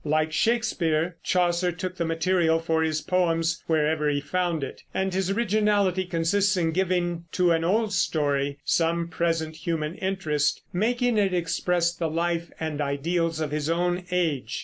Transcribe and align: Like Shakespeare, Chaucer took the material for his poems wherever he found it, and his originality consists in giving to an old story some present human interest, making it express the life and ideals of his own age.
Like 0.03 0.31
Shakespeare, 0.33 1.17
Chaucer 1.23 1.71
took 1.71 1.97
the 1.97 2.05
material 2.05 2.57
for 2.57 2.81
his 2.81 3.01
poems 3.01 3.61
wherever 3.67 4.09
he 4.09 4.19
found 4.19 4.63
it, 4.63 4.81
and 4.95 5.13
his 5.13 5.29
originality 5.29 6.05
consists 6.05 6.57
in 6.57 6.71
giving 6.71 7.25
to 7.33 7.51
an 7.51 7.63
old 7.63 7.93
story 7.93 8.57
some 8.65 9.09
present 9.09 9.57
human 9.57 9.93
interest, 9.93 10.63
making 10.73 11.19
it 11.19 11.35
express 11.35 11.93
the 11.93 12.09
life 12.09 12.49
and 12.59 12.81
ideals 12.81 13.39
of 13.39 13.51
his 13.51 13.69
own 13.69 14.03
age. 14.09 14.57